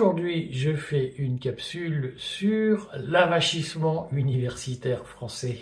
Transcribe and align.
Aujourd'hui, 0.00 0.48
je 0.52 0.74
fais 0.74 1.12
une 1.18 1.40
capsule 1.40 2.14
sur 2.16 2.88
l'avachissement 2.94 4.08
universitaire 4.12 5.04
français 5.04 5.58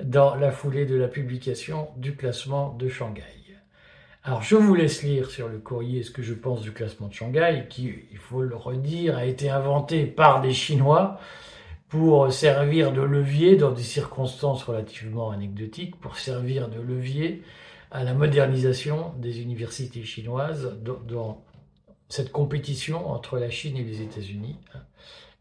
dans 0.00 0.36
la 0.36 0.52
foulée 0.52 0.86
de 0.86 0.94
la 0.94 1.08
publication 1.08 1.88
du 1.96 2.14
classement 2.14 2.76
de 2.78 2.88
Shanghai. 2.88 3.24
Alors, 4.22 4.44
je 4.44 4.54
vous 4.54 4.76
laisse 4.76 5.02
lire 5.02 5.32
sur 5.32 5.48
le 5.48 5.58
courrier 5.58 6.04
ce 6.04 6.12
que 6.12 6.22
je 6.22 6.32
pense 6.32 6.60
du 6.60 6.70
classement 6.70 7.08
de 7.08 7.12
Shanghai, 7.12 7.64
qui, 7.68 7.92
il 8.12 8.18
faut 8.18 8.42
le 8.42 8.54
redire, 8.54 9.16
a 9.16 9.24
été 9.24 9.50
inventé 9.50 10.06
par 10.06 10.42
des 10.42 10.52
Chinois 10.52 11.18
pour 11.88 12.32
servir 12.32 12.92
de 12.92 13.02
levier 13.02 13.56
dans 13.56 13.72
des 13.72 13.82
circonstances 13.82 14.62
relativement 14.62 15.32
anecdotiques, 15.32 15.96
pour 15.96 16.18
servir 16.18 16.68
de 16.68 16.80
levier 16.80 17.42
à 17.90 18.04
la 18.04 18.14
modernisation 18.14 19.12
des 19.18 19.42
universités 19.42 20.04
chinoises 20.04 20.78
cette 22.10 22.32
compétition 22.32 23.08
entre 23.08 23.38
la 23.38 23.48
Chine 23.48 23.76
et 23.78 23.84
les 23.84 24.02
États-Unis. 24.02 24.56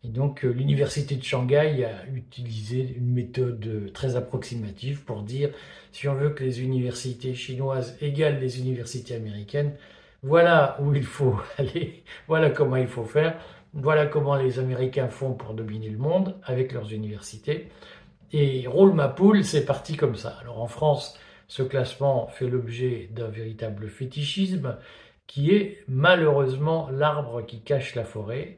Et 0.05 0.08
donc 0.08 0.46
euh, 0.46 0.50
l'université 0.50 1.16
de 1.16 1.23
Shanghai 1.23 1.84
a 1.84 2.08
utilisé 2.14 2.95
une 2.95 3.12
méthode 3.12 3.66
euh, 3.68 3.90
très 3.92 4.16
approximative 4.16 5.04
pour 5.04 5.23
dire 5.23 5.50
si 5.92 6.08
on 6.08 6.14
veut 6.14 6.30
que 6.30 6.44
les 6.44 6.62
universités 6.62 7.34
chinoises 7.34 7.98
égalent 8.00 8.40
les 8.40 8.59
universités 8.59 9.16
américaines, 9.16 9.73
voilà 10.23 10.78
où 10.82 10.94
il 10.94 11.04
faut 11.04 11.36
aller, 11.58 12.04
voilà 12.28 12.50
comment 12.50 12.78
il 12.78 12.88
faut 12.88 13.04
faire, 13.04 13.38
voilà 13.73 14.06
comment 14.06 14.36
les 14.36 14.59
Américains 14.59 15.09
font 15.09 15.34
pour 15.34 15.54
dominer 15.54 15.89
le 15.89 15.98
monde 15.98 16.36
avec 16.44 16.72
leurs 16.72 16.94
universités. 16.94 17.70
Et 18.31 18.67
roule 18.67 18.94
ma 18.94 19.08
poule, 19.08 19.44
c'est 19.44 19.66
parti 19.66 19.98
comme 19.98 20.16
ça. 20.16 20.38
Alors 20.42 20.61
en 20.61 20.67
France, 20.67 21.17
ce 21.48 21.64
classement 21.64 22.28
fait 22.28 22.48
l'objet 22.48 23.09
d'un 23.11 23.28
véritable 23.28 23.89
fétichisme 23.89 24.78
qui 25.30 25.52
est 25.52 25.83
malheureusement 25.88 26.89
l'arbre 26.89 27.44
qui 27.45 27.61
cache 27.61 27.94
la 27.94 28.03
forêt, 28.03 28.58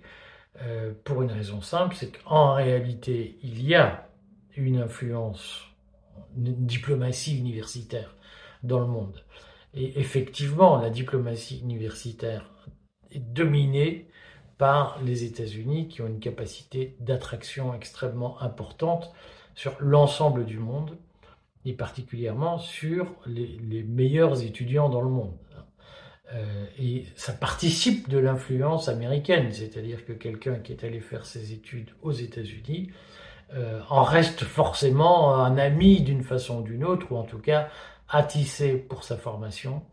euh, 0.62 0.94
pour 1.04 1.22
une 1.22 1.30
raison 1.30 1.62
simple, 1.62 1.98
c'est 1.98 2.18
qu'en 2.24 2.54
réalité, 2.54 3.38
il 3.44 3.62
y 3.62 3.76
a 3.76 4.08
une 4.56 4.78
influence, 4.78 5.66
une 6.38 6.66
diplomatie 6.66 7.38
universitaire 7.38 8.16
dans 8.64 8.80
le 8.80 8.86
monde. 8.86 9.22
Et 9.74 10.00
effectivement, 10.00 10.78
la 10.78 10.90
diplomatie 10.90 11.60
universitaire 11.60 12.50
est 13.12 13.20
dominée 13.20 14.08
par 14.58 15.02
les 15.04 15.26
États-Unis 15.26 15.90
qui 15.90 16.02
ont 16.02 16.08
une 16.08 16.22
capacité 16.22 16.96
d'attraction 17.02 17.74
extrêmement 17.74 18.42
importante 18.42 19.12
sur 19.56 19.76
l'ensemble 19.82 20.46
du 20.46 20.58
monde 20.58 20.98
et 21.66 21.74
particulièrement 21.74 22.60
sur 22.60 23.14
les 23.26 23.84
meilleurs 23.84 24.42
étudiants 24.42 24.88
dans 24.88 25.02
le 25.02 25.10
monde. 25.10 25.34
Euh, 26.34 26.66
et 26.80 27.06
ça 27.16 27.34
participe 27.34 28.10
de 28.10 28.18
l'influence 28.18 28.88
américaine, 28.88 29.52
c'est-à-dire 29.52 30.06
que 30.06 30.14
quelqu'un 30.14 30.56
qui 30.56 30.72
est 30.72 30.84
allé 30.84 31.00
faire 31.00 31.26
ses 31.26 31.52
études 31.52 31.90
aux 32.02 32.12
États-Unis 32.12 32.92
euh, 33.54 33.82
en 33.90 34.04
reste 34.04 34.46
forcément 34.46 35.36
un 35.36 35.58
ami 35.58 36.02
d'une 36.02 36.24
façon 36.24 36.60
ou 36.60 36.64
d'une 36.64 36.86
autre, 36.86 37.12
ou 37.12 37.18
en 37.18 37.24
tout 37.24 37.40
cas 37.40 37.70
a 38.08 38.24
tissé 38.24 38.76
pour 38.76 39.04
sa 39.04 39.18
formation 39.18 39.84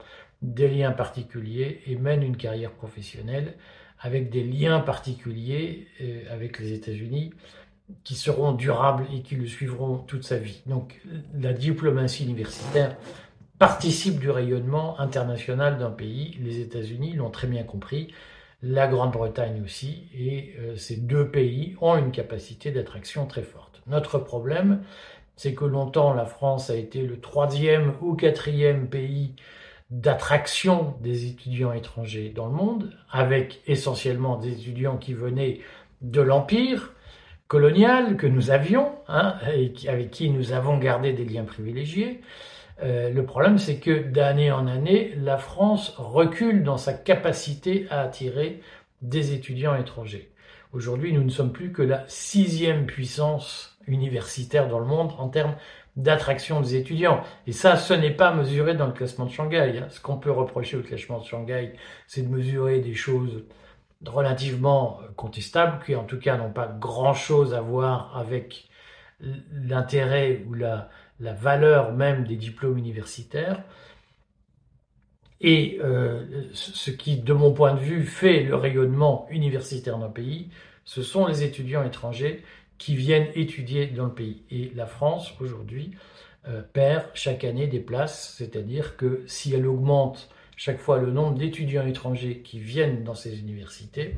des 0.42 0.68
liens 0.68 0.92
particuliers 0.92 1.82
et 1.86 1.96
mène 1.96 2.22
une 2.22 2.36
carrière 2.36 2.70
professionnelle 2.70 3.54
avec 4.00 4.30
des 4.30 4.44
liens 4.44 4.78
particuliers 4.78 5.88
euh, 6.00 6.22
avec 6.30 6.60
les 6.60 6.72
États-Unis 6.72 7.32
qui 8.04 8.14
seront 8.14 8.52
durables 8.52 9.06
et 9.12 9.22
qui 9.22 9.34
le 9.34 9.46
suivront 9.46 9.98
toute 9.98 10.22
sa 10.22 10.36
vie. 10.36 10.62
Donc 10.66 11.00
la 11.34 11.52
diplomatie 11.52 12.24
universitaire 12.24 12.96
participe 13.58 14.18
du 14.18 14.30
rayonnement 14.30 14.98
international 15.00 15.78
d'un 15.78 15.90
pays. 15.90 16.38
Les 16.40 16.60
États-Unis 16.60 17.14
l'ont 17.14 17.30
très 17.30 17.46
bien 17.46 17.64
compris, 17.64 18.08
la 18.62 18.86
Grande-Bretagne 18.88 19.62
aussi, 19.64 20.08
et 20.16 20.54
euh, 20.58 20.76
ces 20.76 20.96
deux 20.96 21.30
pays 21.30 21.76
ont 21.80 21.96
une 21.96 22.10
capacité 22.10 22.70
d'attraction 22.70 23.26
très 23.26 23.42
forte. 23.42 23.80
Notre 23.86 24.18
problème, 24.18 24.82
c'est 25.36 25.54
que 25.54 25.64
longtemps 25.64 26.12
la 26.12 26.24
France 26.24 26.70
a 26.70 26.74
été 26.74 27.02
le 27.02 27.20
troisième 27.20 27.94
ou 28.00 28.14
quatrième 28.14 28.88
pays 28.88 29.34
d'attraction 29.90 30.96
des 31.00 31.26
étudiants 31.26 31.72
étrangers 31.72 32.30
dans 32.34 32.46
le 32.46 32.52
monde, 32.52 32.92
avec 33.10 33.62
essentiellement 33.66 34.36
des 34.36 34.52
étudiants 34.52 34.98
qui 34.98 35.14
venaient 35.14 35.60
de 36.02 36.20
l'Empire 36.20 36.92
colonial 37.46 38.16
que 38.16 38.26
nous 38.26 38.50
avions, 38.50 38.92
hein, 39.08 39.36
et 39.54 39.72
avec 39.88 40.10
qui 40.10 40.28
nous 40.28 40.52
avons 40.52 40.76
gardé 40.76 41.12
des 41.12 41.24
liens 41.24 41.44
privilégiés. 41.44 42.20
Euh, 42.82 43.10
le 43.10 43.24
problème, 43.24 43.58
c'est 43.58 43.78
que 43.78 44.02
d'année 44.02 44.52
en 44.52 44.66
année, 44.66 45.14
la 45.16 45.36
France 45.36 45.94
recule 45.96 46.62
dans 46.62 46.76
sa 46.76 46.92
capacité 46.92 47.86
à 47.90 48.00
attirer 48.00 48.60
des 49.02 49.32
étudiants 49.32 49.74
étrangers. 49.74 50.30
Aujourd'hui, 50.72 51.12
nous 51.12 51.24
ne 51.24 51.30
sommes 51.30 51.52
plus 51.52 51.72
que 51.72 51.82
la 51.82 52.04
sixième 52.08 52.86
puissance 52.86 53.78
universitaire 53.86 54.68
dans 54.68 54.78
le 54.78 54.84
monde 54.86 55.12
en 55.18 55.28
termes 55.28 55.56
d'attraction 55.96 56.60
des 56.60 56.76
étudiants. 56.76 57.22
Et 57.46 57.52
ça, 57.52 57.76
ce 57.76 57.94
n'est 57.94 58.12
pas 58.12 58.32
mesuré 58.32 58.74
dans 58.74 58.86
le 58.86 58.92
classement 58.92 59.24
de 59.24 59.30
Shanghai. 59.30 59.78
Hein. 59.78 59.86
Ce 59.90 60.00
qu'on 60.00 60.18
peut 60.18 60.30
reprocher 60.30 60.76
au 60.76 60.82
classement 60.82 61.18
de 61.18 61.24
Shanghai, 61.24 61.72
c'est 62.06 62.22
de 62.22 62.28
mesurer 62.28 62.80
des 62.80 62.94
choses 62.94 63.44
relativement 64.06 65.00
contestables, 65.16 65.84
qui 65.84 65.96
en 65.96 66.04
tout 66.04 66.20
cas 66.20 66.36
n'ont 66.36 66.52
pas 66.52 66.68
grand-chose 66.68 67.54
à 67.54 67.60
voir 67.60 68.16
avec 68.16 68.68
l'intérêt 69.20 70.44
ou 70.46 70.54
la, 70.54 70.88
la 71.20 71.32
valeur 71.32 71.92
même 71.92 72.24
des 72.24 72.36
diplômes 72.36 72.78
universitaires. 72.78 73.62
Et 75.40 75.78
euh, 75.82 76.24
ce 76.52 76.90
qui, 76.90 77.16
de 77.16 77.32
mon 77.32 77.52
point 77.52 77.74
de 77.74 77.80
vue, 77.80 78.04
fait 78.04 78.42
le 78.42 78.56
rayonnement 78.56 79.26
universitaire 79.30 79.98
d'un 79.98 80.08
pays, 80.08 80.48
ce 80.84 81.02
sont 81.02 81.26
les 81.26 81.44
étudiants 81.44 81.84
étrangers 81.84 82.42
qui 82.78 82.96
viennent 82.96 83.28
étudier 83.34 83.86
dans 83.86 84.06
le 84.06 84.14
pays. 84.14 84.42
Et 84.50 84.72
la 84.74 84.86
France, 84.86 85.34
aujourd'hui, 85.40 85.92
euh, 86.48 86.62
perd 86.72 87.06
chaque 87.14 87.44
année 87.44 87.66
des 87.66 87.80
places, 87.80 88.34
c'est-à-dire 88.36 88.96
que 88.96 89.22
si 89.26 89.54
elle 89.54 89.66
augmente 89.66 90.28
chaque 90.56 90.78
fois 90.78 90.98
le 90.98 91.10
nombre 91.10 91.36
d'étudiants 91.36 91.86
étrangers 91.86 92.40
qui 92.40 92.58
viennent 92.58 93.04
dans 93.04 93.14
ces 93.14 93.38
universités, 93.38 94.16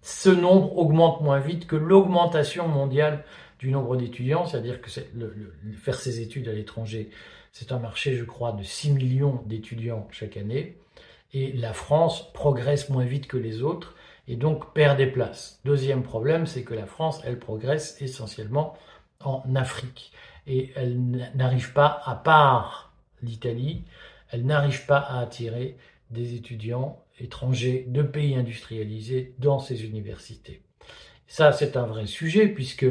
ce 0.00 0.30
nombre 0.30 0.76
augmente 0.76 1.20
moins 1.20 1.38
vite 1.38 1.66
que 1.66 1.76
l'augmentation 1.76 2.68
mondiale 2.68 3.24
du 3.62 3.70
nombre 3.70 3.96
d'étudiants, 3.96 4.44
c'est-à-dire 4.44 4.80
que 4.80 4.90
faire 5.76 5.94
ses 5.94 6.20
études 6.20 6.48
à 6.48 6.52
l'étranger, 6.52 7.10
c'est 7.52 7.70
un 7.70 7.78
marché, 7.78 8.16
je 8.16 8.24
crois, 8.24 8.50
de 8.50 8.64
6 8.64 8.90
millions 8.90 9.40
d'étudiants 9.46 10.08
chaque 10.10 10.36
année, 10.36 10.78
et 11.32 11.52
la 11.52 11.72
France 11.72 12.32
progresse 12.32 12.88
moins 12.88 13.04
vite 13.04 13.28
que 13.28 13.36
les 13.36 13.62
autres, 13.62 13.94
et 14.26 14.34
donc 14.34 14.74
perd 14.74 14.98
des 14.98 15.06
places. 15.06 15.60
Deuxième 15.64 16.02
problème, 16.02 16.46
c'est 16.46 16.64
que 16.64 16.74
la 16.74 16.86
France, 16.86 17.20
elle 17.24 17.38
progresse 17.38 18.02
essentiellement 18.02 18.76
en 19.20 19.44
Afrique, 19.54 20.10
et 20.48 20.72
elle 20.74 20.98
n'arrive 21.36 21.72
pas, 21.72 22.02
à 22.04 22.16
part 22.16 22.92
l'Italie, 23.22 23.84
elle 24.32 24.44
n'arrive 24.44 24.86
pas 24.86 24.98
à 24.98 25.20
attirer 25.20 25.76
des 26.10 26.34
étudiants 26.34 26.98
étrangers 27.20 27.84
de 27.86 28.02
pays 28.02 28.34
industrialisés 28.34 29.34
dans 29.38 29.60
ses 29.60 29.84
universités. 29.84 30.62
Ça, 31.28 31.52
c'est 31.52 31.76
un 31.76 31.86
vrai 31.86 32.06
sujet, 32.06 32.48
puisque 32.48 32.86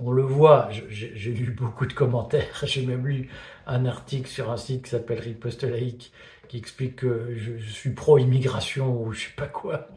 on 0.00 0.10
le 0.10 0.22
voit, 0.22 0.68
j'ai 0.88 1.32
lu 1.32 1.50
beaucoup 1.50 1.86
de 1.86 1.92
commentaires, 1.92 2.60
j'ai 2.64 2.84
même 2.86 3.06
lu 3.06 3.28
un 3.66 3.86
article 3.86 4.28
sur 4.28 4.50
un 4.50 4.56
site 4.56 4.84
qui 4.84 4.90
s'appelle 4.90 5.20
Riposte 5.20 5.64
laïque 5.64 6.12
qui 6.48 6.58
explique 6.58 6.96
que 6.96 7.34
je, 7.34 7.56
suis 7.58 7.90
pro-immigration 7.90 9.02
ou 9.02 9.12
je 9.12 9.26
sais 9.26 9.34
pas 9.34 9.46
quoi, 9.46 9.88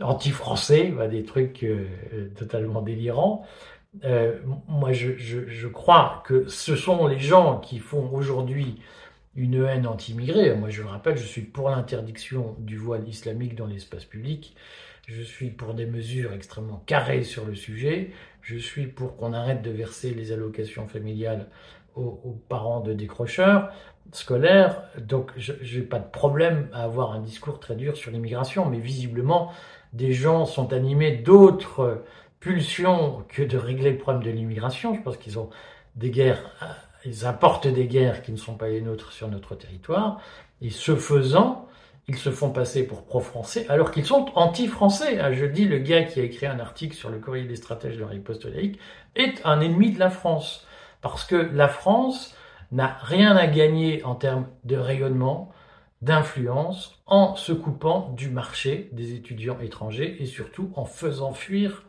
anti-français, 0.00 0.92
bah, 0.96 1.06
des 1.06 1.22
trucs 1.22 1.62
euh, 1.62 1.86
totalement 2.36 2.82
délirants. 2.82 3.46
Euh, 4.04 4.38
moi, 4.68 4.92
je, 4.92 5.16
je, 5.16 5.68
crois 5.68 6.22
que 6.26 6.48
ce 6.48 6.76
sont 6.76 7.06
les 7.06 7.18
gens 7.18 7.58
qui 7.58 7.78
font 7.78 8.10
aujourd'hui 8.12 8.80
une 9.34 9.64
haine 9.64 9.86
anti-immigrée. 9.86 10.54
Moi, 10.54 10.70
je 10.70 10.82
le 10.82 10.88
rappelle, 10.88 11.16
je 11.16 11.26
suis 11.26 11.42
pour 11.42 11.70
l'interdiction 11.70 12.56
du 12.58 12.76
voile 12.76 13.08
islamique 13.08 13.54
dans 13.54 13.66
l'espace 13.66 14.04
public. 14.04 14.54
Je 15.12 15.22
suis 15.22 15.50
pour 15.50 15.74
des 15.74 15.86
mesures 15.86 16.32
extrêmement 16.32 16.84
carrées 16.86 17.24
sur 17.24 17.44
le 17.44 17.56
sujet. 17.56 18.12
Je 18.42 18.56
suis 18.56 18.86
pour 18.86 19.16
qu'on 19.16 19.32
arrête 19.32 19.60
de 19.60 19.70
verser 19.70 20.14
les 20.14 20.30
allocations 20.30 20.86
familiales 20.86 21.48
aux, 21.96 22.38
parents 22.48 22.78
de 22.78 22.92
décrocheurs 22.92 23.72
scolaires. 24.12 24.84
Donc, 24.98 25.32
je 25.36 25.52
n'ai 25.52 25.84
pas 25.84 25.98
de 25.98 26.08
problème 26.08 26.68
à 26.72 26.84
avoir 26.84 27.10
un 27.10 27.18
discours 27.18 27.58
très 27.58 27.74
dur 27.74 27.96
sur 27.96 28.12
l'immigration, 28.12 28.66
mais 28.66 28.78
visiblement, 28.78 29.52
des 29.92 30.12
gens 30.12 30.46
sont 30.46 30.72
animés 30.72 31.16
d'autres 31.16 32.04
pulsions 32.38 33.24
que 33.28 33.42
de 33.42 33.58
régler 33.58 33.90
le 33.90 33.98
problème 33.98 34.22
de 34.22 34.30
l'immigration. 34.30 34.94
Je 34.94 35.00
pense 35.00 35.16
qu'ils 35.16 35.40
ont 35.40 35.50
des 35.96 36.10
guerres, 36.10 36.78
ils 37.04 37.26
apportent 37.26 37.66
des 37.66 37.86
guerres 37.86 38.22
qui 38.22 38.30
ne 38.30 38.36
sont 38.36 38.54
pas 38.54 38.68
les 38.68 38.80
nôtres 38.80 39.10
sur 39.10 39.26
notre 39.26 39.56
territoire. 39.56 40.20
Et 40.62 40.70
ce 40.70 40.94
faisant, 40.94 41.68
ils 42.08 42.16
se 42.16 42.30
font 42.30 42.50
passer 42.50 42.86
pour 42.86 43.04
pro-français 43.04 43.66
alors 43.68 43.90
qu'ils 43.92 44.04
sont 44.04 44.26
anti-français. 44.34 45.18
Ah, 45.20 45.32
je 45.32 45.44
dis, 45.44 45.64
le 45.64 45.78
gars 45.78 46.04
qui 46.04 46.20
a 46.20 46.24
écrit 46.24 46.46
un 46.46 46.58
article 46.58 46.94
sur 46.94 47.10
le 47.10 47.18
courrier 47.18 47.44
des 47.44 47.56
stratèges 47.56 47.96
de 47.96 48.00
la 48.00 48.08
riposte 48.08 48.46
est 49.14 49.40
un 49.44 49.60
ennemi 49.60 49.92
de 49.92 49.98
la 49.98 50.10
France. 50.10 50.66
Parce 51.02 51.24
que 51.24 51.36
la 51.36 51.68
France 51.68 52.34
n'a 52.72 52.98
rien 53.02 53.36
à 53.36 53.46
gagner 53.46 54.02
en 54.04 54.14
termes 54.14 54.46
de 54.64 54.76
rayonnement 54.76 55.52
d'influence 56.02 56.98
en 57.06 57.36
se 57.36 57.52
coupant 57.52 58.12
du 58.16 58.30
marché 58.30 58.88
des 58.92 59.12
étudiants 59.14 59.58
étrangers 59.60 60.16
et 60.20 60.26
surtout 60.26 60.72
en 60.74 60.84
faisant 60.84 61.32
fuir 61.32 61.84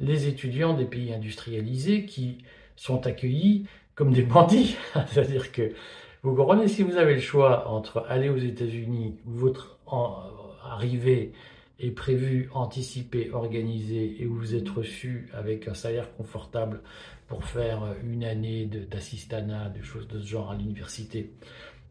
les 0.00 0.26
étudiants 0.26 0.74
des 0.74 0.84
pays 0.84 1.14
industrialisés 1.14 2.06
qui 2.06 2.44
sont 2.76 3.06
accueillis 3.06 3.66
comme 3.94 4.12
des 4.12 4.22
bandits. 4.22 4.76
C'est-à-dire 5.06 5.52
que 5.52 5.72
vous 6.22 6.34
comprenez, 6.36 6.68
si 6.68 6.82
vous 6.82 6.96
avez 6.96 7.14
le 7.14 7.20
choix 7.20 7.68
entre 7.68 8.06
aller 8.08 8.28
aux 8.28 8.38
États-Unis 8.38 9.16
où 9.26 9.32
votre 9.32 9.78
arrivée 10.64 11.32
est 11.80 11.90
prévue, 11.90 12.48
anticipée, 12.54 13.30
organisée 13.32 14.22
et 14.22 14.26
où 14.26 14.36
vous 14.36 14.54
êtes 14.54 14.68
reçu 14.68 15.28
avec 15.32 15.66
un 15.66 15.74
salaire 15.74 16.14
confortable 16.14 16.80
pour 17.26 17.44
faire 17.44 17.96
une 18.04 18.24
année 18.24 18.66
d'assistanat, 18.66 19.70
de, 19.70 19.82
choses 19.82 20.06
de 20.06 20.20
ce 20.20 20.26
genre 20.26 20.52
à 20.52 20.54
l'université, 20.54 21.32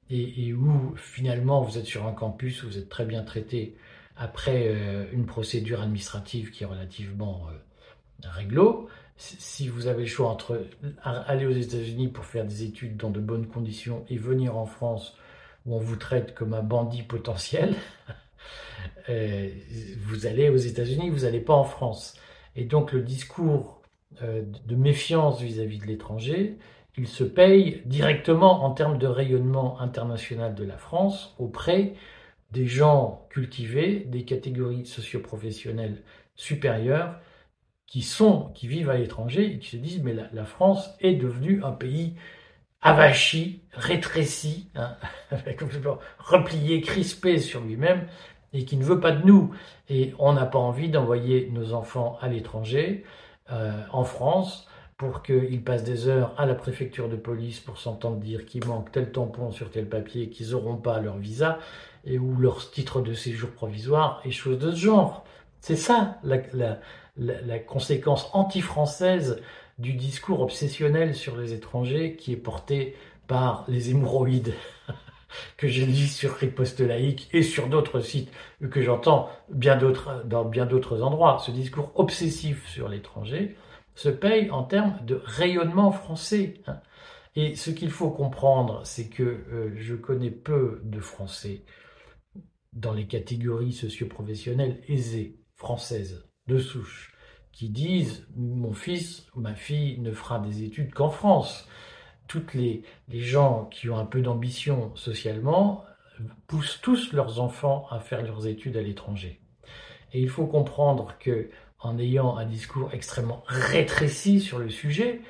et, 0.10 0.54
où 0.54 0.94
finalement 0.95 1.62
vous 1.62 1.77
êtes 1.77 1.86
sur 1.86 2.06
un 2.06 2.13
campus 2.13 2.63
où 2.63 2.68
vous 2.68 2.77
êtes 2.77 2.89
très 2.89 3.06
bien 3.06 3.24
traité 3.24 3.75
après 4.18 4.68
euh, 4.68 5.06
une 5.13 5.25
procédure 5.25 5.81
administrative 5.81 6.51
qui 6.51 6.63
est 6.63 6.68
relativement 6.68 7.48
euh, 7.50 8.30
réglo, 8.30 8.88
si 9.22 9.68
vous 9.68 9.86
avez 9.86 10.02
le 10.02 10.08
choix 10.08 10.30
entre 10.30 10.66
aller 11.04 11.46
aux 11.46 11.52
États-Unis 11.52 12.08
pour 12.08 12.26
faire 12.26 12.44
des 12.44 12.64
études 12.64 12.98
dans 12.98 13.12
de 13.12 13.20
bonnes 13.20 13.46
conditions 13.46 14.04
et 14.10 14.18
venir 14.18 14.58
en 14.58 14.66
France 14.66 15.16
où 15.66 15.76
on 15.76 15.80
vous 15.80 15.96
traite 15.96 16.34
comme 16.34 16.56
un 16.56 16.64
bandit 16.64 17.04
potentiel, 17.04 17.76
euh, 19.10 19.50
vous 20.00 20.26
allez 20.26 20.50
aux 20.50 20.58
États-Unis, 20.58 21.12
vous 21.12 21.20
n'allez 21.20 21.40
pas 21.40 21.54
en 21.54 21.64
France. 21.64 22.16
Et 22.56 22.64
donc 22.64 22.94
le 22.94 23.02
discours 23.02 23.82
euh, 24.24 24.42
de 24.66 24.76
méfiance 24.76 25.40
vis-à-vis 25.40 25.78
de 25.78 25.86
l'étranger, 25.86 26.58
il 26.98 27.08
se 27.08 27.24
paye 27.24 27.84
directement 27.86 28.66
en 28.66 28.72
termes 28.72 28.98
de 28.98 29.08
rayonnement 29.08 29.80
international 29.80 30.56
de 30.56 30.64
la 30.64 30.78
France 30.78 31.36
auprès 31.38 31.94
des 32.52 32.66
gens 32.66 33.28
cultivés, 33.30 34.00
des 34.00 34.26
catégories 34.26 34.88
socioprofessionnelles 34.88 36.02
supérieures 36.36 37.20
qui 37.92 38.04
sont, 38.04 38.52
qui 38.56 38.70
vivent 38.70 38.90
à 38.90 38.96
l'étranger 38.96 39.52
et 39.52 39.60
qui 39.60 39.68
se 39.68 39.76
disent 39.76 40.02
mais 40.02 40.16
la, 40.32 40.46
France 40.46 40.92
est 41.02 41.16
devenue 41.16 41.62
un 41.62 41.74
pays 41.74 42.14
avachi, 42.82 43.64
rétréci, 43.74 44.70
hein, 44.76 44.96
replié, 46.18 46.80
crispé 46.80 47.38
sur 47.38 47.60
lui-même 47.60 48.08
et 48.54 48.64
qui 48.64 48.78
ne 48.78 48.86
veut 48.86 49.02
pas 49.02 49.12
de 49.12 49.28
nous. 49.28 49.52
Et 49.90 50.14
on 50.20 50.32
n'a 50.32 50.46
pas 50.46 50.58
envie 50.58 50.88
d'envoyer 50.88 51.50
nos 51.52 51.74
enfants 51.74 52.18
à 52.22 52.30
l'étranger, 52.30 53.04
euh, 53.52 53.74
en 53.92 54.06
France, 54.06 54.70
pour 54.96 55.22
qu'ils 55.22 55.62
passent 55.62 55.84
des 55.84 56.08
heures 56.08 56.34
à 56.38 56.46
la 56.46 56.56
préfecture 56.56 57.10
de 57.10 57.18
police 57.18 57.60
pour 57.60 57.78
s'entendre 57.78 58.22
dire 58.22 58.46
qu'il 58.46 58.66
manque 58.66 58.90
tel 58.94 59.12
tampon 59.12 59.52
sur 59.52 59.70
tel 59.70 59.90
papier, 59.90 60.30
qu'ils 60.30 60.52
n'auront 60.52 60.78
pas 60.78 61.02
leur 61.02 61.18
visa 61.18 61.60
et 62.06 62.18
ou 62.18 62.38
leur 62.38 62.72
titre 62.72 63.02
de 63.02 63.14
séjour 63.14 63.50
provisoire 63.52 64.22
et 64.24 64.32
choses 64.32 64.60
de 64.60 64.72
ce 64.72 64.78
genre. 64.78 65.26
C'est 65.60 65.76
ça 65.76 66.20
la, 66.24 66.38
conséquence 67.68 68.30
anti-française 68.34 69.42
du 69.80 69.94
discours 69.94 70.42
obsessionnel 70.42 71.16
sur 71.16 71.38
les 71.38 71.54
étrangers 71.54 72.16
qui 72.16 72.34
est 72.34 72.38
porté 72.38 72.96
par 73.28 73.66
les 73.68 73.90
hémorroïdes 73.90 74.54
que 75.58 75.68
j'ai 75.68 75.86
lu 75.86 76.08
sur 76.08 76.34
Riposte 76.34 76.82
laïque 76.82 77.30
et 77.34 77.44
sur 77.44 77.68
d'autres 77.68 78.02
sites 78.02 78.32
que 78.70 78.82
j'entends 78.82 79.30
bien 79.50 79.78
d'autres 79.78 80.24
dans 80.26 80.46
bien 80.46 80.66
d'autres 80.66 81.02
endroits. 81.02 81.40
Ce 81.40 81.52
discours 81.52 81.92
obsessif 81.96 82.68
sur 82.68 82.90
l'étranger 82.90 83.56
se 83.96 84.10
paye 84.10 84.50
en 84.52 84.64
termes 84.64 84.98
de 85.06 85.22
rayonnement 85.24 85.92
français. 85.92 86.56
Hein. 86.68 86.80
Et 87.36 87.56
ce 87.56 87.72
qu'il 87.72 87.92
faut 87.92 88.10
comprendre, 88.10 88.82
c'est 88.86 89.08
que 89.08 89.24
euh, 89.24 89.74
je 89.78 89.96
connais 89.96 90.32
peu 90.32 90.82
de 90.84 91.00
Français 91.00 91.64
dans 92.74 92.94
les 92.94 93.08
catégories 93.08 93.74
socioprofessionnelles 93.74 94.82
aisées 94.88 95.40
françaises 95.56 96.26
de 96.48 96.58
souche 96.58 97.11
qui 97.51 97.69
disent 97.69 98.25
mon 98.36 98.74
fils 98.74 99.27
ou 99.36 99.42
ma 99.42 99.56
fille 99.56 100.00
ne 100.00 100.12
fera 100.12 100.39
des 100.39 100.63
études 100.63 100.94
qu'en 100.94 101.09
France. 101.09 101.68
Toutes 102.27 102.53
les, 102.53 102.83
les 103.09 103.21
gens 103.21 103.65
qui 103.65 103.89
ont 103.89 103.98
un 103.98 104.06
peu 104.06 104.21
d'ambition 104.21 104.95
socialement 104.95 105.83
poussent 106.48 106.80
tous 106.81 107.13
leurs 107.13 107.39
enfants 107.39 107.88
à 107.89 108.00
faire 108.00 108.21
leurs 108.21 108.48
études 108.48 108.77
à 108.77 108.81
l'étranger. 108.81 109.42
Et 110.13 110.21
il 110.21 110.30
faut 110.30 110.48
comprendre 110.48 111.15
que 111.19 111.50
en 111.80 111.98
ayant 111.98 112.38
un 112.38 112.45
discours 112.45 112.94
extrêmement 112.94 113.44
rétréci 113.48 114.39
sur 114.39 114.59
le 114.59 114.69
sujet, 114.69 115.21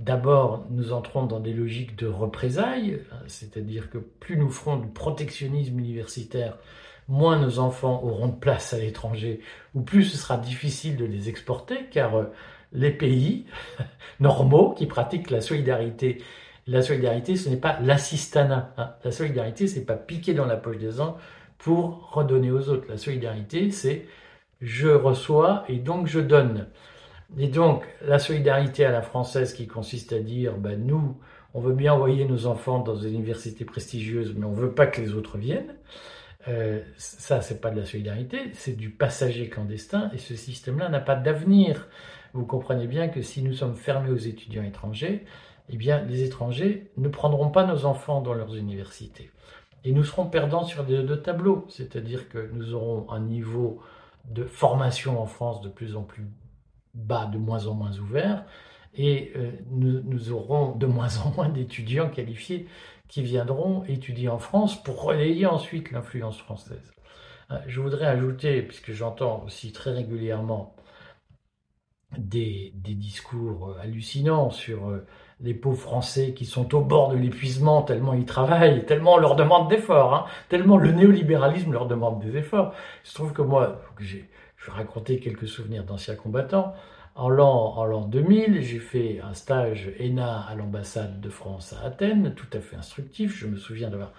D'abord, 0.00 0.64
nous 0.70 0.94
entrons 0.94 1.26
dans 1.26 1.40
des 1.40 1.52
logiques 1.52 1.94
de 1.94 2.06
représailles, 2.06 3.02
c'est-à-dire 3.26 3.90
que 3.90 3.98
plus 3.98 4.38
nous 4.38 4.48
ferons 4.48 4.78
du 4.78 4.88
protectionnisme 4.88 5.78
universitaire 5.78 6.56
moins 7.10 7.38
nos 7.38 7.58
enfants 7.58 8.02
auront 8.04 8.28
de 8.28 8.36
place 8.36 8.72
à 8.72 8.78
l'étranger, 8.78 9.40
ou 9.74 9.82
plus 9.82 10.04
ce 10.04 10.16
sera 10.16 10.38
difficile 10.38 10.96
de 10.96 11.04
les 11.04 11.28
exporter, 11.28 11.86
car 11.90 12.14
euh, 12.16 12.24
les 12.72 12.92
pays 12.92 13.46
normaux 14.20 14.72
qui 14.72 14.86
pratiquent 14.86 15.30
la 15.30 15.40
solidarité, 15.40 16.22
la 16.66 16.82
solidarité, 16.82 17.36
ce 17.36 17.48
n'est 17.48 17.56
pas 17.56 17.78
l'assistanat. 17.80 18.72
Hein. 18.78 18.94
La 19.04 19.10
solidarité, 19.10 19.66
c'est 19.66 19.84
pas 19.84 19.96
piquer 19.96 20.34
dans 20.34 20.46
la 20.46 20.56
poche 20.56 20.78
des 20.78 21.00
uns 21.00 21.16
pour 21.58 22.10
redonner 22.12 22.52
aux 22.52 22.68
autres. 22.68 22.86
La 22.88 22.96
solidarité, 22.96 23.72
c'est 23.72 24.06
je 24.60 24.88
reçois 24.88 25.64
et 25.68 25.76
donc 25.76 26.06
je 26.06 26.20
donne. 26.20 26.68
Et 27.38 27.48
donc, 27.48 27.84
la 28.06 28.18
solidarité 28.18 28.84
à 28.84 28.92
la 28.92 29.02
française 29.02 29.52
qui 29.52 29.66
consiste 29.66 30.12
à 30.12 30.20
dire, 30.20 30.56
ben, 30.56 30.80
nous, 30.84 31.16
on 31.54 31.60
veut 31.60 31.72
bien 31.72 31.92
envoyer 31.92 32.24
nos 32.24 32.46
enfants 32.46 32.80
dans 32.80 32.96
une 32.96 33.14
université 33.14 33.64
prestigieuse, 33.64 34.34
mais 34.36 34.46
on 34.46 34.52
veut 34.52 34.72
pas 34.72 34.86
que 34.86 35.00
les 35.00 35.14
autres 35.14 35.38
viennent. 35.38 35.74
Euh, 36.48 36.80
ça, 36.96 37.42
c'est 37.42 37.60
pas 37.60 37.70
de 37.70 37.80
la 37.80 37.86
solidarité, 37.86 38.50
c'est 38.54 38.76
du 38.76 38.90
passager 38.90 39.48
clandestin 39.48 40.10
et 40.14 40.18
ce 40.18 40.34
système-là 40.34 40.88
n'a 40.88 41.00
pas 41.00 41.14
d'avenir. 41.14 41.88
Vous 42.32 42.46
comprenez 42.46 42.86
bien 42.86 43.08
que 43.08 43.20
si 43.20 43.42
nous 43.42 43.52
sommes 43.52 43.74
fermés 43.74 44.10
aux 44.10 44.16
étudiants 44.16 44.62
étrangers, 44.62 45.24
eh 45.68 45.76
bien, 45.76 46.02
les 46.02 46.22
étrangers 46.22 46.90
ne 46.96 47.08
prendront 47.08 47.50
pas 47.50 47.66
nos 47.66 47.84
enfants 47.84 48.20
dans 48.20 48.34
leurs 48.34 48.56
universités. 48.56 49.30
Et 49.84 49.92
nous 49.92 50.04
serons 50.04 50.26
perdants 50.26 50.64
sur 50.64 50.84
les 50.84 51.02
deux 51.02 51.20
tableaux, 51.20 51.66
c'est-à-dire 51.68 52.28
que 52.28 52.50
nous 52.52 52.74
aurons 52.74 53.10
un 53.10 53.20
niveau 53.20 53.80
de 54.28 54.44
formation 54.44 55.20
en 55.20 55.26
France 55.26 55.60
de 55.60 55.68
plus 55.68 55.96
en 55.96 56.02
plus 56.02 56.24
bas, 56.94 57.26
de 57.26 57.38
moins 57.38 57.66
en 57.66 57.74
moins 57.74 57.96
ouvert, 57.98 58.44
et 58.94 59.32
euh, 59.36 59.52
nous, 59.70 60.32
aurons 60.32 60.74
de 60.74 60.86
moins 60.86 61.18
en 61.18 61.30
moins 61.30 61.48
d'étudiants 61.48 62.08
qualifiés 62.08 62.66
qui 63.10 63.22
viendront 63.22 63.84
étudier 63.84 64.28
en 64.28 64.38
France 64.38 64.82
pour 64.82 65.02
relayer 65.02 65.44
ensuite 65.44 65.90
l'influence 65.90 66.38
française. 66.38 66.92
Euh, 67.50 67.56
je 67.66 67.80
voudrais 67.80 68.06
ajouter, 68.06 68.62
puisque 68.62 68.92
j'entends 68.92 69.42
aussi 69.44 69.72
très 69.72 69.92
régulièrement 69.92 70.74
des, 72.16 72.72
discours 72.74 73.70
euh, 73.70 73.80
hallucinants 73.82 74.50
sur 74.50 74.90
les 75.40 75.54
pauvres 75.54 75.80
Français 75.80 76.32
qui 76.34 76.44
sont 76.44 76.74
au 76.74 76.80
bord 76.80 77.10
de 77.10 77.16
l'épuisement 77.16 77.82
tellement 77.82 78.14
ils 78.14 78.26
travaillent, 78.26 78.84
tellement 78.86 79.14
on 79.14 79.18
leur 79.18 79.36
demande 79.36 79.68
d'efforts, 79.68 80.14
hein, 80.14 80.24
tellement 80.48 80.76
le 80.76 80.92
néolibéralisme 80.92 81.72
leur 81.72 81.86
demande 81.86 82.20
des 82.20 82.36
efforts. 82.36 82.74
Il 83.04 83.08
se 83.08 83.14
trouve 83.14 83.32
que 83.32 83.42
moi, 83.42 83.80
je 83.98 84.18
vais 84.18 84.28
raconter 84.68 85.18
quelques 85.18 85.48
souvenirs 85.48 85.84
d'anciens 85.84 86.16
combattants. 86.16 86.74
En 87.16 87.28
l'an 87.28 88.06
2000, 88.06 88.62
j'ai 88.62 88.78
fait 88.78 89.20
un 89.22 89.34
stage 89.34 89.90
ENA 90.00 90.46
à 90.48 90.54
l'ambassade 90.54 91.20
de 91.20 91.28
France 91.28 91.74
à 91.74 91.86
Athènes, 91.86 92.34
tout 92.34 92.46
à 92.52 92.60
fait 92.60 92.76
instructif. 92.76 93.36
Je 93.36 93.46
me 93.46 93.56
souviens 93.56 93.90
d'avoir 93.90 94.12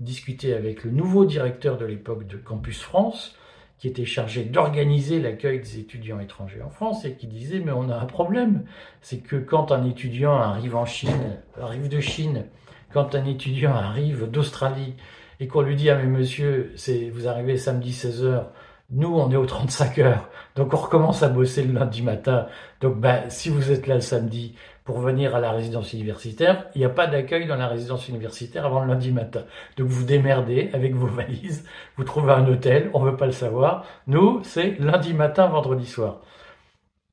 discuté 0.00 0.52
avec 0.52 0.84
le 0.84 0.90
nouveau 0.90 1.24
directeur 1.24 1.78
de 1.78 1.84
l'époque 1.84 2.26
de 2.26 2.36
Campus 2.36 2.82
France, 2.82 3.36
qui 3.78 3.88
était 3.88 4.04
chargé 4.04 4.44
d'organiser 4.44 5.20
l'accueil 5.20 5.60
des 5.60 5.78
étudiants 5.78 6.20
étrangers 6.20 6.62
en 6.62 6.70
France 6.70 7.04
et 7.04 7.14
qui 7.14 7.26
disait 7.26 7.60
mais 7.60 7.72
on 7.72 7.88
a 7.88 7.96
un 7.96 8.06
problème, 8.06 8.64
c'est 9.00 9.18
que 9.18 9.36
quand 9.36 9.72
un 9.72 9.84
étudiant 9.84 10.36
arrive 10.36 10.76
en 10.76 10.86
Chine, 10.86 11.40
arrive 11.60 11.88
de 11.88 12.00
Chine, 12.00 12.44
quand 12.92 13.14
un 13.14 13.24
étudiant 13.24 13.74
arrive 13.74 14.30
d'Australie 14.30 14.94
et 15.40 15.48
qu'on 15.48 15.62
lui 15.62 15.74
dit 15.74 15.90
ah 15.90 15.96
mais 15.96 16.06
monsieur, 16.06 16.74
vous 17.12 17.26
arrivez 17.26 17.56
samedi 17.56 17.90
16h, 17.90 18.46
nous, 18.92 19.08
on 19.08 19.30
est 19.30 19.36
aux 19.36 19.46
35 19.46 19.98
heures, 19.98 20.28
donc 20.54 20.74
on 20.74 20.76
recommence 20.76 21.22
à 21.22 21.28
bosser 21.28 21.64
le 21.64 21.72
lundi 21.72 22.02
matin. 22.02 22.46
Donc, 22.82 22.98
ben, 22.98 23.28
si 23.30 23.48
vous 23.48 23.70
êtes 23.72 23.86
là 23.86 23.94
le 23.94 24.02
samedi 24.02 24.54
pour 24.84 24.98
venir 24.98 25.34
à 25.34 25.40
la 25.40 25.50
résidence 25.50 25.94
universitaire, 25.94 26.66
il 26.74 26.80
n'y 26.80 26.84
a 26.84 26.90
pas 26.90 27.06
d'accueil 27.06 27.46
dans 27.46 27.56
la 27.56 27.68
résidence 27.68 28.08
universitaire 28.08 28.66
avant 28.66 28.80
le 28.84 28.88
lundi 28.88 29.10
matin. 29.10 29.44
Donc, 29.78 29.88
vous 29.88 30.04
démerdez 30.04 30.68
avec 30.74 30.94
vos 30.94 31.06
valises, 31.08 31.66
vous 31.96 32.04
trouvez 32.04 32.32
un 32.32 32.46
hôtel, 32.46 32.90
on 32.92 33.00
veut 33.00 33.16
pas 33.16 33.24
le 33.24 33.32
savoir. 33.32 33.86
Nous, 34.06 34.42
c'est 34.44 34.78
lundi 34.78 35.14
matin, 35.14 35.46
vendredi 35.46 35.86
soir. 35.86 36.20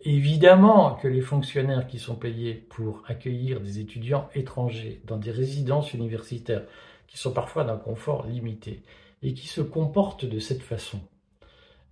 Évidemment 0.02 0.96
que 0.96 1.08
les 1.08 1.22
fonctionnaires 1.22 1.88
qui 1.88 2.00
sont 2.00 2.16
payés 2.16 2.54
pour 2.54 3.04
accueillir 3.08 3.62
des 3.62 3.80
étudiants 3.80 4.30
étrangers 4.36 5.02
dans 5.06 5.18
des 5.18 5.32
résidences 5.32 5.94
universitaires, 5.94 6.64
qui 7.08 7.18
sont 7.18 7.32
parfois 7.32 7.64
d'un 7.64 7.78
confort 7.78 8.28
limité, 8.28 8.84
et 9.24 9.34
qui 9.34 9.48
se 9.48 9.62
comportent 9.62 10.26
de 10.26 10.40
cette 10.40 10.62
façon, 10.62 11.00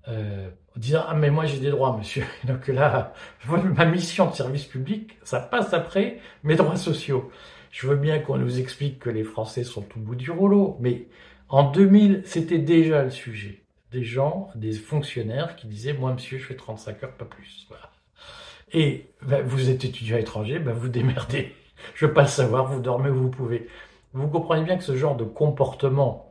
euh, 0.07 0.49
en 0.75 0.79
disant 0.79 1.03
ah 1.07 1.15
mais 1.15 1.29
moi 1.29 1.45
j'ai 1.45 1.59
des 1.59 1.69
droits 1.69 1.95
monsieur 1.97 2.25
donc 2.45 2.67
là 2.67 3.13
ma 3.49 3.85
mission 3.85 4.29
de 4.29 4.35
service 4.35 4.65
public 4.65 5.17
ça 5.23 5.39
passe 5.39 5.73
après 5.73 6.19
mes 6.43 6.55
droits 6.55 6.77
sociaux 6.77 7.31
je 7.71 7.87
veux 7.87 7.97
bien 7.97 8.19
qu'on 8.19 8.37
nous 8.37 8.59
explique 8.59 8.99
que 8.99 9.09
les 9.09 9.23
Français 9.23 9.63
sont 9.63 9.85
au 9.95 9.99
bout 9.99 10.15
du 10.15 10.31
rouleau 10.31 10.77
mais 10.79 11.07
En 11.49 11.71
2000, 11.71 12.23
c'était 12.25 12.59
déjà 12.59 13.03
le 13.03 13.09
sujet. 13.09 13.61
Des 13.91 14.03
gens, 14.03 14.49
des 14.55 14.73
fonctionnaires 14.73 15.55
qui 15.55 15.67
disaient, 15.67 15.93
moi 15.93 16.11
monsieur, 16.11 16.37
je 16.37 16.45
fais 16.45 16.55
35 16.55 17.03
heures, 17.03 17.13
pas 17.13 17.25
plus. 17.25 17.67
Et 18.73 19.07
ben, 19.21 19.41
vous 19.43 19.69
êtes 19.69 19.85
étudiant 19.85 20.17
étranger, 20.17 20.59
ben, 20.59 20.73
vous 20.73 20.89
démerdez. 20.89 21.55
Je 21.95 22.05
veux 22.05 22.13
pas 22.13 22.23
le 22.23 22.27
savoir, 22.27 22.65
vous 22.65 22.81
dormez 22.81 23.09
où 23.09 23.15
vous 23.15 23.29
pouvez. 23.29 23.67
Vous 24.11 24.27
comprenez 24.27 24.63
bien 24.63 24.77
que 24.77 24.83
ce 24.83 24.97
genre 24.97 25.15
de 25.15 25.23
comportement 25.23 26.26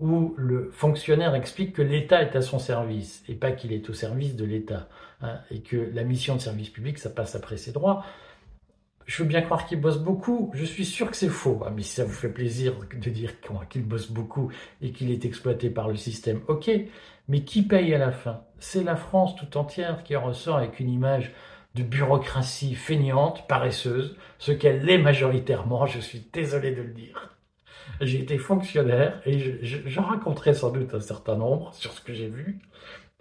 où 0.00 0.34
le 0.36 0.70
fonctionnaire 0.70 1.34
explique 1.34 1.72
que 1.72 1.82
l'État 1.82 2.22
est 2.22 2.36
à 2.36 2.42
son 2.42 2.58
service 2.58 3.24
et 3.28 3.34
pas 3.34 3.52
qu'il 3.52 3.72
est 3.72 3.88
au 3.90 3.92
service 3.92 4.36
de 4.36 4.44
l'État, 4.44 4.88
hein, 5.20 5.38
et 5.50 5.60
que 5.60 5.90
la 5.92 6.04
mission 6.04 6.34
de 6.36 6.40
service 6.40 6.70
public, 6.70 6.98
ça 6.98 7.10
passe 7.10 7.34
après 7.34 7.56
ses 7.56 7.72
droits. 7.72 8.04
Je 9.06 9.22
veux 9.22 9.28
bien 9.28 9.42
croire 9.42 9.66
qu'il 9.66 9.80
bosse 9.80 9.98
beaucoup, 9.98 10.50
je 10.54 10.64
suis 10.64 10.84
sûr 10.84 11.10
que 11.10 11.16
c'est 11.16 11.28
faux, 11.28 11.62
ah, 11.64 11.70
mais 11.74 11.82
si 11.82 11.94
ça 11.94 12.04
vous 12.04 12.12
fait 12.12 12.28
plaisir 12.28 12.74
de 12.92 13.10
dire 13.10 13.34
qu'il 13.70 13.84
bosse 13.84 14.10
beaucoup 14.10 14.50
et 14.82 14.90
qu'il 14.90 15.10
est 15.10 15.24
exploité 15.24 15.70
par 15.70 15.88
le 15.88 15.96
système, 15.96 16.40
ok, 16.48 16.70
mais 17.28 17.42
qui 17.42 17.62
paye 17.62 17.94
à 17.94 17.98
la 17.98 18.10
fin? 18.10 18.42
C'est 18.58 18.82
la 18.82 18.96
France 18.96 19.36
tout 19.36 19.56
entière 19.56 20.02
qui 20.02 20.16
ressort 20.16 20.56
avec 20.56 20.80
une 20.80 20.90
image 20.90 21.32
de 21.76 21.82
bureaucratie 21.82 22.74
feignante, 22.74 23.46
paresseuse, 23.46 24.16
ce 24.38 24.50
qu'elle 24.50 24.88
est 24.88 24.98
majoritairement, 24.98 25.86
je 25.86 26.00
suis 26.00 26.26
désolé 26.32 26.72
de 26.72 26.82
le 26.82 26.92
dire. 26.92 27.35
J'ai 28.00 28.20
été 28.20 28.38
fonctionnaire 28.38 29.20
et 29.24 29.58
j'en 29.62 30.02
raconterai 30.02 30.54
sans 30.54 30.70
doute 30.70 30.94
un 30.94 31.00
certain 31.00 31.36
nombre 31.36 31.72
sur 31.74 31.92
ce 31.92 32.00
que 32.00 32.12
j'ai 32.12 32.28
vu. 32.28 32.60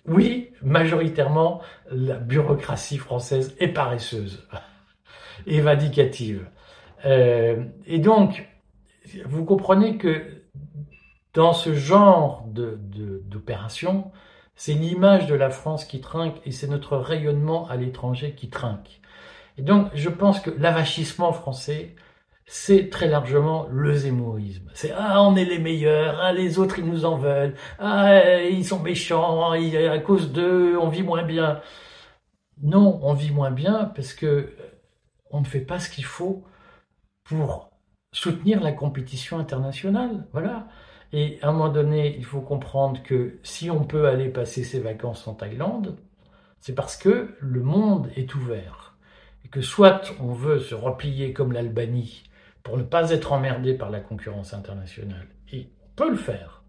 Oui, 0.07 0.51
majoritairement, 0.61 1.61
la 1.89 2.15
bureaucratie 2.15 2.97
française 2.97 3.55
est 3.59 3.69
paresseuse 3.69 4.47
et 5.47 5.61
vindicative. 5.61 6.45
Euh, 7.05 7.63
et 7.85 7.99
donc, 7.99 8.47
vous 9.25 9.45
comprenez 9.45 9.97
que 9.97 10.23
dans 11.33 11.53
ce 11.53 11.73
genre 11.73 12.45
d'opération, 12.47 14.11
c'est 14.55 14.73
l'image 14.73 15.27
de 15.27 15.35
la 15.35 15.49
France 15.49 15.85
qui 15.85 15.99
trinque 15.99 16.35
et 16.45 16.51
c'est 16.51 16.67
notre 16.67 16.97
rayonnement 16.97 17.67
à 17.67 17.75
l'étranger 17.75 18.33
qui 18.35 18.49
trinque. 18.49 19.01
Et 19.57 19.61
donc, 19.61 19.89
je 19.93 20.09
pense 20.09 20.39
que 20.39 20.49
l'avachissement 20.49 21.33
français, 21.33 21.95
c'est 22.45 22.89
très 22.89 23.07
largement 23.07 23.67
le 23.71 23.95
zémourisme. 23.95 24.69
C'est 24.73 24.91
ah 24.91 25.21
on 25.23 25.35
est 25.35 25.45
les 25.45 25.59
meilleurs, 25.59 26.19
ah 26.21 26.33
les 26.33 26.59
autres 26.59 26.79
ils 26.79 26.85
nous 26.85 27.05
en 27.05 27.17
veulent, 27.17 27.55
ah 27.79 28.41
ils 28.43 28.65
sont 28.65 28.79
méchants, 28.79 29.51
à 29.51 29.99
cause 29.99 30.31
d'eux 30.31 30.77
on 30.77 30.89
vit 30.89 31.03
moins 31.03 31.23
bien. 31.23 31.61
Non, 32.61 32.99
on 33.03 33.13
vit 33.13 33.31
moins 33.31 33.51
bien 33.51 33.91
parce 33.95 34.13
que 34.13 34.53
on 35.31 35.41
ne 35.41 35.45
fait 35.45 35.61
pas 35.61 35.79
ce 35.79 35.89
qu'il 35.89 36.05
faut 36.05 36.43
pour 37.23 37.69
soutenir 38.13 38.61
la 38.61 38.71
compétition 38.71 39.39
internationale. 39.39 40.27
Voilà. 40.31 40.67
Et 41.11 41.39
à 41.41 41.49
un 41.49 41.51
moment 41.51 41.69
donné, 41.69 42.15
il 42.17 42.25
faut 42.25 42.41
comprendre 42.41 43.01
que 43.03 43.39
si 43.43 43.69
on 43.69 43.83
peut 43.83 44.07
aller 44.07 44.29
passer 44.29 44.63
ses 44.63 44.79
vacances 44.79 45.27
en 45.27 45.33
Thaïlande, 45.33 45.97
c'est 46.59 46.75
parce 46.75 46.97
que 46.97 47.35
le 47.39 47.61
monde 47.61 48.09
est 48.15 48.33
ouvert. 48.35 48.97
Et 49.43 49.49
que 49.49 49.61
soit 49.61 50.13
on 50.19 50.33
veut 50.33 50.59
se 50.59 50.75
replier 50.75 51.33
comme 51.33 51.51
l'Albanie 51.51 52.23
pour 52.65 52.77
ne 52.77 52.83
pas 52.83 53.11
être 53.11 53.31
emmerdé 53.31 53.75
par 53.75 53.91
la 53.91 53.99
concurrence 53.99 54.53
internationale, 54.53 55.27
et 55.53 55.69
on 55.83 55.95
peut 55.95 56.09
le 56.09 56.17
faire. 56.17 56.63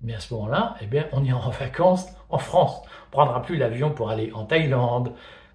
Mais 0.00 0.14
à 0.14 0.20
ce 0.20 0.32
moment-là, 0.34 0.74
eh 0.80 0.86
bien, 0.86 1.06
on 1.12 1.22
ira 1.22 1.46
en 1.46 1.50
vacances 1.50 2.08
en 2.30 2.38
France. 2.38 2.82
On 3.08 3.10
prendra 3.10 3.42
plus 3.42 3.56
l'avion 3.56 3.90
pour 3.90 4.10
aller 4.10 4.32
en 4.32 4.46
Thaïlande, 4.46 5.12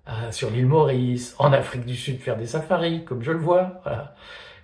euh, 0.07 0.31
sur 0.31 0.51
l'île 0.51 0.67
Maurice, 0.67 1.35
en 1.39 1.51
Afrique 1.51 1.85
du 1.85 1.95
Sud 1.95 2.19
faire 2.19 2.37
des 2.37 2.45
safaris, 2.45 3.03
comme 3.03 3.23
je 3.23 3.31
le 3.31 3.39
vois. 3.39 3.81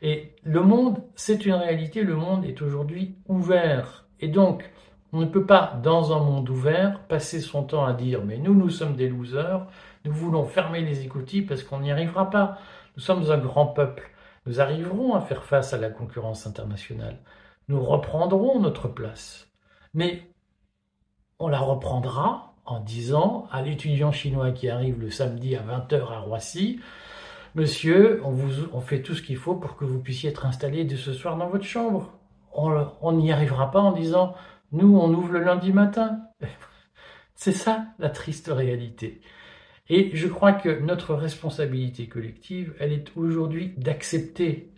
Et 0.03 0.35
le 0.43 0.61
monde, 0.61 0.99
c'est 1.15 1.45
une 1.47 1.53
réalité, 1.53 2.03
le 2.03 2.15
monde 2.15 2.45
est 2.45 2.61
aujourd'hui 2.61 3.15
ouvert. 3.27 4.05
Et 4.19 4.27
donc, 4.27 4.69
on 5.11 5.21
ne 5.21 5.25
peut 5.25 5.45
pas, 5.45 5.79
dans 5.81 6.15
un 6.15 6.19
monde 6.19 6.49
ouvert, 6.49 6.99
passer 7.07 7.41
son 7.41 7.63
temps 7.63 7.85
à 7.85 7.93
dire 7.93 8.21
mais 8.23 8.37
nous, 8.37 8.53
nous 8.53 8.69
sommes 8.69 8.95
des 8.95 9.09
losers, 9.09 9.65
nous 10.03 10.13
voulons 10.13 10.45
fermer 10.45 10.81
les 10.81 11.03
écoutilles 11.03 11.41
parce 11.41 11.63
qu'on 11.63 11.79
n'y 11.79 11.91
arrivera 11.91 12.29
pas. 12.29 12.59
Nous 12.95 13.01
sommes 13.01 13.31
un 13.31 13.37
grand 13.37 13.67
peuple. 13.67 14.11
Nous 14.45 14.61
arriverons 14.61 15.15
à 15.15 15.21
faire 15.21 15.43
face 15.43 15.73
à 15.73 15.77
la 15.77 15.89
concurrence 15.89 16.45
internationale. 16.45 17.19
Nous 17.67 17.83
reprendrons 17.83 18.59
notre 18.59 18.87
place. 18.87 19.47
Mais 19.93 20.29
on 21.39 21.47
la 21.47 21.59
reprendra 21.59 22.55
en 22.65 22.79
disant 22.79 23.47
à 23.51 23.61
l'étudiant 23.61 24.11
chinois 24.11 24.51
qui 24.51 24.69
arrive 24.69 24.99
le 24.99 25.09
samedi 25.09 25.55
à 25.55 25.61
20h 25.61 26.11
à 26.11 26.19
Roissy, 26.19 26.79
Monsieur, 27.55 28.21
on, 28.25 28.81
fait 28.81 29.01
tout 29.01 29.15
ce 29.15 29.21
qu'il 29.21 29.37
faut 29.37 29.55
pour 29.55 29.77
que 29.77 29.85
vous 29.85 29.99
puissiez 29.99 30.29
être 30.29 30.45
installé 30.45 30.83
dès 30.83 30.97
ce 30.97 31.13
soir 31.13 31.37
dans 31.37 31.47
votre 31.47 31.63
chambre. 31.63 32.11
On 32.51 33.13
n'y 33.13 33.31
arrivera 33.31 33.71
pas 33.71 33.79
en 33.79 33.93
disant 33.93 34.35
Nous, 34.73 34.97
on 34.97 35.13
ouvre 35.13 35.31
le 35.31 35.39
lundi 35.39 35.71
matin. 35.71 36.19
C'est 37.35 37.53
ça 37.53 37.85
la 37.97 38.09
triste 38.09 38.47
réalité. 38.47 39.21
Et 39.89 40.11
je 40.15 40.27
crois 40.27 40.53
que 40.53 40.79
notre 40.79 41.13
responsabilité 41.13 42.07
collective, 42.07 42.73
elle 42.79 42.91
est 42.91 43.15
aujourd'hui 43.15 43.73
d'accepter, 43.77 44.71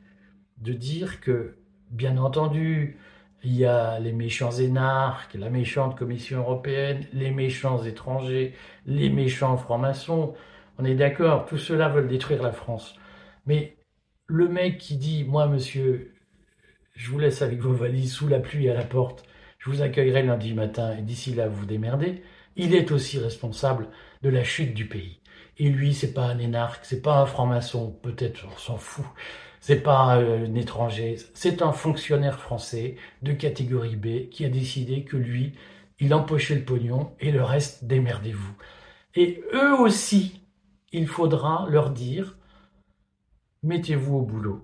de 0.58 0.74
dire 0.74 1.22
que, 1.22 1.56
bien 1.92 2.18
entendu, 2.18 2.98
il 3.44 3.56
y 3.56 3.66
a 3.66 4.00
les 4.00 4.12
méchants 4.12 4.52
énarques, 4.52 5.36
la 5.36 5.50
méchante 5.50 5.98
Commission 5.98 6.40
européenne, 6.40 7.06
les 7.14 7.32
méchants 7.32 7.84
étrangers, 7.84 8.54
les 8.86 9.10
méchants 9.10 9.58
francs-maçons. 9.58 10.34
On 10.78 10.86
est 10.86 10.96
d'accord, 10.96 11.46
tous 11.46 11.58
ceux-là 11.58 11.88
veulent 11.90 12.10
détruire 12.10 12.44
la 12.44 12.52
France. 12.52 12.96
Mais 13.46 13.78
le 14.26 14.50
mec 14.50 14.78
qui 14.78 14.98
dit, 14.98 15.24
moi 15.24 15.48
monsieur, 15.48 16.14
je 16.96 17.10
vous 17.10 17.20
laisse 17.20 17.42
avec 17.42 17.60
vos 17.62 17.74
valises 17.74 18.12
sous 18.12 18.28
la 18.28 18.40
pluie 18.40 18.70
à 18.70 18.74
la 18.74 18.84
porte, 18.84 19.24
je 19.60 19.70
vous 19.70 19.82
accueillerai 19.82 20.24
lundi 20.24 20.54
matin 20.54 20.98
et 20.98 21.02
d'ici 21.02 21.34
là 21.34 21.48
vous 21.48 21.66
démerdez, 21.66 22.24
il 22.58 22.76
est 22.76 22.92
aussi 22.92 23.20
responsable 23.20 23.88
de 24.22 24.30
la 24.30 24.44
chute 24.44 24.74
du 24.74 24.88
pays. 24.88 25.20
Et 25.58 25.70
lui, 25.70 25.94
c'est 25.94 26.14
pas 26.14 26.26
un 26.26 26.38
énarque, 26.38 26.86
c'est 26.86 27.02
pas 27.02 27.20
un 27.20 27.26
franc-maçon, 27.26 27.98
peut-être 28.04 28.46
on 28.54 28.58
s'en 28.58 28.78
fout, 28.78 29.06
c'est 29.60 29.82
pas 29.82 30.00
un 30.00 30.54
étranger, 30.56 31.16
c'est 31.34 31.62
un 31.62 31.72
fonctionnaire 31.72 32.40
français 32.40 32.96
de 33.22 33.32
catégorie 33.32 33.96
B 33.96 34.30
qui 34.30 34.46
a 34.46 34.50
décidé 34.50 35.04
que 35.04 35.18
lui, 35.18 35.54
il 36.00 36.14
empochait 36.14 36.56
le 36.56 36.64
pognon 36.64 37.16
et 37.20 37.32
le 37.32 37.44
reste, 37.44 37.86
démerdez-vous. 37.86 38.54
Et 39.16 39.44
eux 39.54 39.74
aussi, 39.74 40.42
il 40.92 41.08
faudra 41.08 41.66
leur 41.70 41.90
dire, 41.90 42.38
mettez-vous 43.64 44.18
au 44.18 44.22
boulot. 44.22 44.64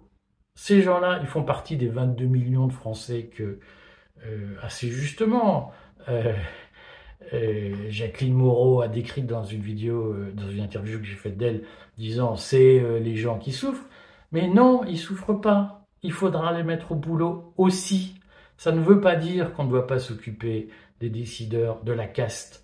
Ces 0.56 0.82
gens-là, 0.82 1.20
ils 1.22 1.28
font 1.28 1.44
partie 1.44 1.76
des 1.76 1.88
22 1.88 2.26
millions 2.26 2.68
de 2.68 2.74
Français 2.74 3.32
que, 3.36 3.60
euh, 4.26 4.56
assez 4.62 4.90
justement, 4.90 5.72
euh, 6.08 6.36
euh, 7.34 7.76
Jacqueline 7.90 8.34
Moreau 8.34 8.82
a 8.82 8.88
décrit 8.88 9.24
dans 9.24 9.44
une 9.44 9.62
vidéo, 9.62 10.16
dans 10.34 10.50
une 10.50 10.62
interview 10.62 11.00
que 11.00 11.06
j'ai 11.06 11.16
faite 11.16 11.38
d'elle, 11.38 11.64
disant 11.98 12.36
c'est 12.36 13.00
les 13.00 13.16
gens 13.16 13.38
qui 13.38 13.52
souffrent. 13.52 13.86
Mais 14.32 14.48
non, 14.48 14.84
ils 14.86 14.98
souffrent 14.98 15.40
pas. 15.40 15.86
Il 16.02 16.12
faudra 16.12 16.52
les 16.52 16.64
mettre 16.64 16.92
au 16.92 16.96
boulot 16.96 17.54
aussi. 17.58 18.16
Ça 18.58 18.72
ne 18.72 18.82
veut 18.82 19.00
pas 19.00 19.16
dire 19.16 19.54
qu'on 19.54 19.64
ne 19.64 19.70
doit 19.70 19.88
pas 19.88 20.00
s'occuper 20.00 20.70
des 21.00 21.10
décideurs, 21.10 21.84
de 21.84 21.92
la 21.92 22.08
caste 22.08 22.64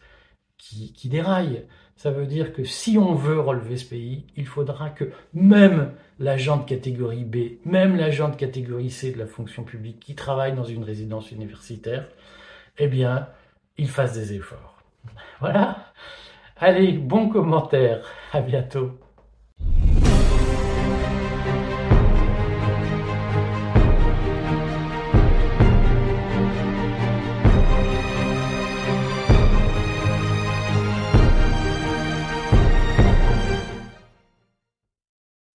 qui, 0.58 0.94
qui 0.94 1.10
déraille. 1.10 1.66
Ça 1.96 2.12
veut 2.12 2.26
dire 2.26 2.54
que 2.54 2.64
si 2.64 2.98
on 2.98 3.14
veut 3.14 3.40
relever 3.40 3.76
ce 3.76 3.84
pays, 3.84 4.26
il 4.38 4.46
faudra 4.46 4.90
que 4.90 5.12
même 5.34 5.92
l'agent 6.18 6.58
de 6.58 6.64
catégorie 6.64 7.26
B, 7.26 7.60
même 7.66 7.98
l'agent 7.98 8.30
de 8.30 8.36
catégorie 8.36 8.90
C 8.90 9.12
de 9.12 9.20
la 9.20 9.26
fonction 9.26 9.64
publique 9.64 10.00
qui 10.00 10.16
travaille 10.16 10.56
dans 10.56 10.64
une 10.64 10.84
résidence 10.84 11.32
universitaire, 11.32 12.08
eh 12.78 12.88
bien, 12.88 13.28
il 13.80 13.90
fasse 13.90 14.14
des 14.14 14.34
efforts. 14.34 14.76
Voilà. 15.40 15.94
Allez, 16.58 16.94
bon 16.94 17.30
commentaire. 17.30 18.06
À 18.34 18.42
bientôt. 18.42 19.00